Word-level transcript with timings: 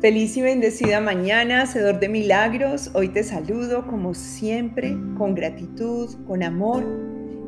Feliz 0.00 0.34
y 0.38 0.40
bendecida 0.40 0.98
mañana, 1.02 1.60
Hacedor 1.60 2.00
de 2.00 2.08
milagros. 2.08 2.90
Hoy 2.94 3.10
te 3.10 3.22
saludo 3.22 3.86
como 3.86 4.14
siempre, 4.14 4.96
con 5.18 5.34
gratitud, 5.34 6.08
con 6.26 6.42
amor 6.42 6.82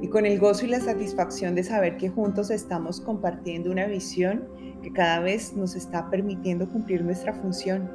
y 0.02 0.08
con 0.08 0.26
el 0.26 0.38
gozo 0.38 0.66
y 0.66 0.68
la 0.68 0.80
satisfacción 0.80 1.54
de 1.54 1.64
saber 1.64 1.96
que 1.96 2.10
juntos 2.10 2.50
estamos 2.50 3.00
compartiendo 3.00 3.70
una 3.70 3.86
visión 3.86 4.44
que 4.82 4.92
cada 4.92 5.20
vez 5.20 5.54
nos 5.54 5.74
está 5.74 6.10
permitiendo 6.10 6.68
cumplir 6.68 7.02
nuestra 7.02 7.32
función, 7.32 7.90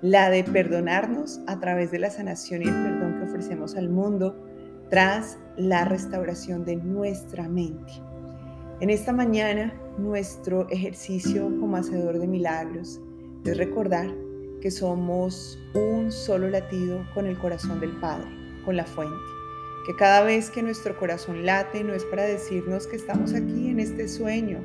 la 0.00 0.30
de 0.30 0.44
perdonarnos 0.44 1.42
a 1.46 1.60
través 1.60 1.90
de 1.90 1.98
la 1.98 2.08
sanación 2.08 2.62
y 2.62 2.68
el 2.68 2.82
perdón 2.82 3.18
que 3.18 3.26
ofrecemos 3.26 3.76
al 3.76 3.90
mundo 3.90 4.34
tras 4.88 5.36
la 5.58 5.84
restauración 5.84 6.64
de 6.64 6.76
nuestra 6.76 7.50
mente. 7.50 7.92
En 8.80 8.88
esta 8.88 9.12
mañana, 9.12 9.74
nuestro 9.98 10.70
ejercicio 10.70 11.54
como 11.60 11.76
hacedor 11.76 12.18
de 12.18 12.26
milagros 12.26 12.98
es 13.44 13.56
recordar 13.56 14.06
que 14.60 14.70
somos 14.70 15.58
un 15.74 16.12
solo 16.12 16.48
latido 16.48 17.04
con 17.14 17.26
el 17.26 17.38
corazón 17.38 17.80
del 17.80 17.92
Padre, 18.00 18.28
con 18.64 18.76
la 18.76 18.84
fuente. 18.84 19.16
Que 19.86 19.96
cada 19.96 20.22
vez 20.22 20.50
que 20.50 20.62
nuestro 20.62 20.96
corazón 20.98 21.46
late 21.46 21.82
no 21.82 21.94
es 21.94 22.04
para 22.04 22.24
decirnos 22.24 22.86
que 22.86 22.96
estamos 22.96 23.32
aquí 23.32 23.68
en 23.68 23.80
este 23.80 24.06
sueño 24.08 24.58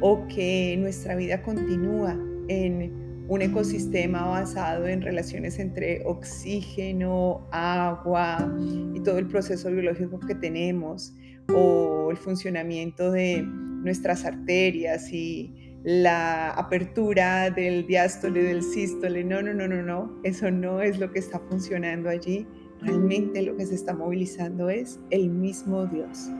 o 0.00 0.26
que 0.28 0.76
nuestra 0.78 1.16
vida 1.16 1.42
continúa 1.42 2.16
en 2.48 3.24
un 3.28 3.42
ecosistema 3.42 4.26
basado 4.26 4.86
en 4.86 5.00
relaciones 5.00 5.58
entre 5.58 6.02
oxígeno, 6.04 7.48
agua 7.50 8.54
y 8.94 9.00
todo 9.00 9.18
el 9.18 9.26
proceso 9.26 9.70
biológico 9.70 10.20
que 10.20 10.34
tenemos 10.34 11.14
o 11.52 12.08
el 12.10 12.16
funcionamiento 12.16 13.10
de 13.10 13.42
nuestras 13.42 14.24
arterias 14.24 15.12
y 15.12 15.71
la 15.84 16.50
apertura 16.50 17.50
del 17.50 17.86
diástole, 17.86 18.42
del 18.42 18.62
sístole. 18.62 19.24
No, 19.24 19.42
no, 19.42 19.52
no, 19.52 19.66
no, 19.66 19.82
no. 19.82 20.20
Eso 20.22 20.50
no 20.50 20.80
es 20.80 20.98
lo 20.98 21.10
que 21.10 21.18
está 21.18 21.38
funcionando 21.38 22.08
allí. 22.08 22.46
Realmente 22.80 23.42
lo 23.42 23.56
que 23.56 23.66
se 23.66 23.74
está 23.74 23.94
movilizando 23.94 24.70
es 24.70 25.00
el 25.10 25.28
mismo 25.30 25.86
Dios. 25.86 26.30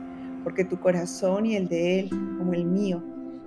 Porque 0.43 0.65
tu 0.65 0.79
corazón 0.79 1.45
y 1.45 1.55
el 1.55 1.67
de 1.67 1.99
Él, 1.99 2.09
como 2.37 2.53
el 2.53 2.65
mío, 2.65 3.03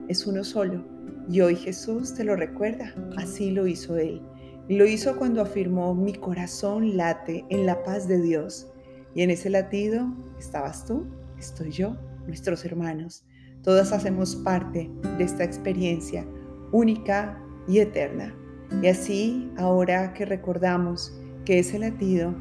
es 0.08 0.26
uno 0.26 0.44
solo. 0.44 0.84
Y 1.28 1.40
hoy 1.40 1.56
Jesús 1.56 2.14
te 2.14 2.24
lo 2.24 2.36
recuerda. 2.36 2.94
Así 3.16 3.50
lo 3.50 3.66
hizo 3.66 3.96
Él. 3.96 4.22
Lo 4.68 4.84
hizo 4.84 5.16
cuando 5.16 5.42
afirmó, 5.42 5.94
mi 5.94 6.12
corazón 6.12 6.96
late 6.96 7.44
en 7.50 7.66
la 7.66 7.82
paz 7.84 8.08
de 8.08 8.20
Dios. 8.20 8.68
Y 9.14 9.22
en 9.22 9.30
ese 9.30 9.48
latido 9.48 10.06
estabas 10.38 10.84
tú, 10.84 11.06
estoy 11.38 11.70
yo, 11.70 11.96
nuestros 12.26 12.64
hermanos. 12.64 13.24
Todas 13.62 13.92
hacemos 13.92 14.36
parte 14.36 14.90
de 15.18 15.24
esta 15.24 15.44
experiencia 15.44 16.26
única 16.72 17.42
y 17.68 17.78
eterna. 17.78 18.34
Y 18.82 18.88
así, 18.88 19.50
ahora 19.56 20.12
que 20.12 20.24
recordamos 20.24 21.12
que 21.44 21.60
ese 21.60 21.78
latido 21.78 22.34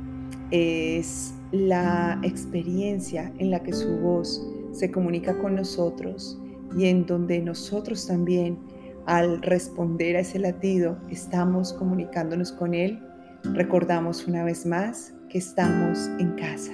es 0.52 1.33
la 1.52 2.19
experiencia 2.23 3.31
en 3.38 3.52
la 3.52 3.61
que 3.61 3.73
su 3.73 3.97
voz 3.99 4.45
se 4.72 4.91
comunica 4.91 5.38
con 5.38 5.55
nosotros 5.55 6.39
y 6.75 6.85
en 6.85 7.05
donde 7.05 7.39
nosotros 7.41 8.05
también 8.07 8.57
al 9.05 9.41
responder 9.41 10.17
a 10.17 10.22
ese 10.22 10.39
latido 10.39 10.97
estamos 11.09 11.72
comunicándonos 11.73 12.52
con 12.52 12.73
Él, 12.73 13.00
recordamos 13.53 14.27
una 14.27 14.44
vez 14.44 14.66
más 14.66 15.13
que 15.29 15.38
estamos 15.38 16.07
en 16.19 16.31
casa, 16.35 16.73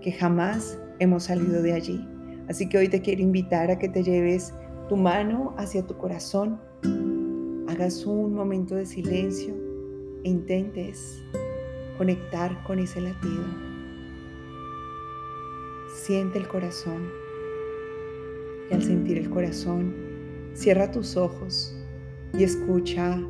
que 0.00 0.12
jamás 0.12 0.78
hemos 1.00 1.24
salido 1.24 1.62
de 1.62 1.72
allí. 1.72 2.15
Así 2.48 2.68
que 2.68 2.78
hoy 2.78 2.88
te 2.88 3.00
quiero 3.00 3.22
invitar 3.22 3.70
a 3.70 3.78
que 3.78 3.88
te 3.88 4.02
lleves 4.02 4.54
tu 4.88 4.96
mano 4.96 5.54
hacia 5.56 5.84
tu 5.84 5.96
corazón, 5.96 6.60
hagas 7.68 8.06
un 8.06 8.34
momento 8.34 8.76
de 8.76 8.86
silencio 8.86 9.54
e 10.22 10.28
intentes 10.28 11.24
conectar 11.98 12.62
con 12.64 12.78
ese 12.78 13.00
latido. 13.00 13.44
Siente 15.92 16.38
el 16.38 16.46
corazón 16.46 17.10
y 18.70 18.74
al 18.74 18.82
sentir 18.82 19.18
el 19.18 19.28
corazón, 19.28 19.94
cierra 20.54 20.90
tus 20.92 21.16
ojos 21.16 21.76
y 22.32 22.44
escucha 22.44 23.20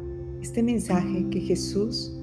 este 0.43 0.63
mensaje 0.63 1.27
que 1.31 1.41
Jesús 1.41 2.15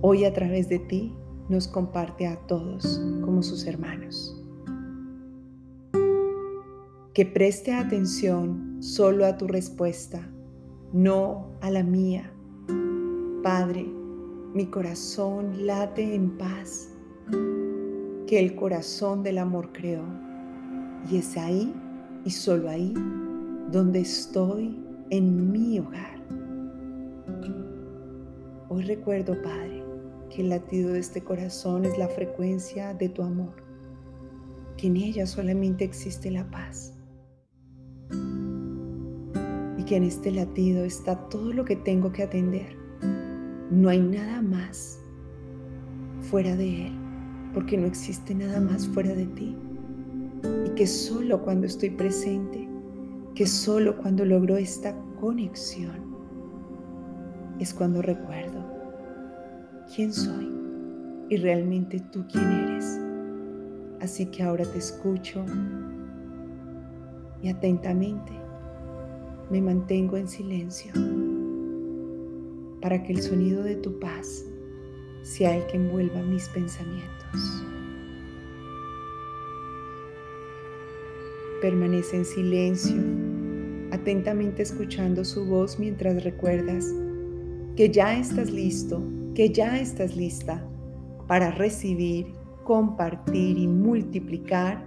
hoy 0.00 0.24
a 0.24 0.32
través 0.32 0.68
de 0.68 0.78
ti 0.78 1.12
nos 1.48 1.66
comparte 1.66 2.28
a 2.28 2.36
todos 2.46 3.02
como 3.24 3.42
sus 3.42 3.66
hermanos 3.66 4.43
que 7.14 7.24
preste 7.24 7.72
atención 7.72 8.78
solo 8.80 9.24
a 9.24 9.38
tu 9.38 9.46
respuesta, 9.46 10.28
no 10.92 11.52
a 11.60 11.70
la 11.70 11.84
mía. 11.84 12.32
Padre, 13.40 13.86
mi 14.52 14.66
corazón 14.66 15.64
late 15.64 16.12
en 16.12 16.36
paz, 16.36 16.88
que 18.26 18.40
el 18.40 18.56
corazón 18.56 19.22
del 19.22 19.38
amor 19.38 19.70
creó. 19.72 20.02
Y 21.08 21.18
es 21.18 21.36
ahí 21.36 21.72
y 22.24 22.30
solo 22.32 22.68
ahí 22.68 22.92
donde 23.70 24.00
estoy 24.00 24.76
en 25.10 25.52
mi 25.52 25.78
hogar. 25.78 26.20
Hoy 28.68 28.82
recuerdo, 28.82 29.40
Padre, 29.40 29.84
que 30.30 30.42
el 30.42 30.48
latido 30.48 30.92
de 30.92 30.98
este 30.98 31.22
corazón 31.22 31.84
es 31.84 31.96
la 31.96 32.08
frecuencia 32.08 32.92
de 32.92 33.08
tu 33.08 33.22
amor, 33.22 33.54
que 34.76 34.88
en 34.88 34.96
ella 34.96 35.28
solamente 35.28 35.84
existe 35.84 36.28
la 36.28 36.50
paz 36.50 36.93
que 39.86 39.96
en 39.96 40.04
este 40.04 40.30
latido 40.30 40.84
está 40.84 41.16
todo 41.28 41.52
lo 41.52 41.64
que 41.64 41.76
tengo 41.76 42.12
que 42.12 42.22
atender. 42.22 42.76
No 43.70 43.88
hay 43.88 44.00
nada 44.00 44.40
más 44.40 45.00
fuera 46.30 46.56
de 46.56 46.86
Él, 46.86 46.92
porque 47.52 47.76
no 47.76 47.86
existe 47.86 48.34
nada 48.34 48.60
más 48.60 48.88
fuera 48.88 49.14
de 49.14 49.26
ti. 49.26 49.56
Y 50.66 50.70
que 50.70 50.86
solo 50.86 51.42
cuando 51.42 51.66
estoy 51.66 51.90
presente, 51.90 52.68
que 53.34 53.46
solo 53.46 53.96
cuando 53.98 54.24
logro 54.24 54.56
esta 54.56 54.94
conexión, 55.20 56.14
es 57.58 57.72
cuando 57.72 58.02
recuerdo 58.02 58.64
quién 59.94 60.12
soy 60.12 60.50
y 61.28 61.36
realmente 61.36 62.00
tú 62.12 62.24
quién 62.30 62.44
eres. 62.44 63.00
Así 64.00 64.26
que 64.26 64.42
ahora 64.42 64.64
te 64.64 64.78
escucho 64.78 65.44
y 67.42 67.48
atentamente 67.48 68.43
me 69.50 69.60
mantengo 69.60 70.16
en 70.16 70.28
silencio 70.28 70.92
para 72.80 73.02
que 73.02 73.12
el 73.12 73.22
sonido 73.22 73.62
de 73.62 73.76
tu 73.76 73.98
paz 73.98 74.44
sea 75.22 75.56
el 75.56 75.66
que 75.66 75.76
envuelva 75.76 76.22
mis 76.22 76.48
pensamientos. 76.50 77.64
Permanece 81.60 82.18
en 82.18 82.24
silencio, 82.26 82.96
atentamente 83.90 84.62
escuchando 84.62 85.24
su 85.24 85.46
voz 85.46 85.78
mientras 85.78 86.22
recuerdas 86.24 86.92
que 87.76 87.90
ya 87.90 88.18
estás 88.18 88.50
listo, 88.50 89.02
que 89.34 89.48
ya 89.50 89.78
estás 89.78 90.14
lista 90.14 90.62
para 91.26 91.50
recibir, 91.50 92.26
compartir 92.64 93.58
y 93.58 93.66
multiplicar 93.66 94.86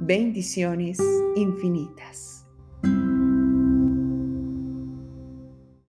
bendiciones 0.00 0.98
infinitas. 1.36 2.45